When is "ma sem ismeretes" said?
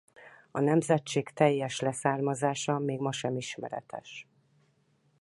2.99-4.27